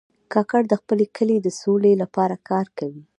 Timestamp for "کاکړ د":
0.33-0.73